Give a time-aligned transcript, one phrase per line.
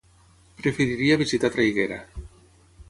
[0.61, 2.03] Preferiria visitar Traiguera.